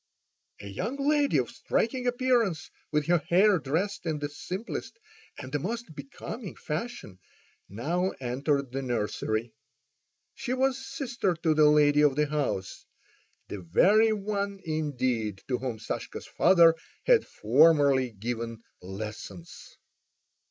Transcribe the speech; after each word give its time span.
A 0.61 0.65
young 0.67 0.97
lady 0.97 1.37
of 1.37 1.51
striking 1.51 2.07
appearance, 2.07 2.71
with 2.91 3.05
her 3.05 3.19
hair 3.19 3.59
dressed 3.59 4.07
in 4.07 4.17
the 4.17 4.29
simplest 4.29 4.97
and 5.37 5.51
the 5.51 5.59
most 5.59 5.93
becoming 5.95 6.55
fashion, 6.55 7.19
now 7.69 8.09
entered 8.19 8.71
the 8.71 8.81
nursery. 8.81 9.53
She 10.33 10.53
was 10.55 10.83
sister 10.83 11.35
to 11.43 11.53
the 11.53 11.69
lady 11.69 12.01
of 12.01 12.15
the 12.15 12.25
house, 12.25 12.83
the 13.47 13.59
very 13.61 14.11
one 14.11 14.59
indeed 14.63 15.43
to 15.49 15.59
whom 15.59 15.77
Sashka's 15.77 16.25
father 16.25 16.73
had 17.05 17.23
formerly 17.27 18.09
given 18.09 18.63
lessons. 18.81 19.77